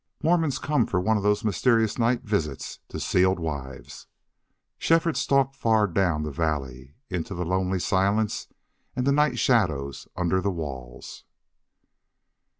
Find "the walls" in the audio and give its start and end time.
10.41-11.23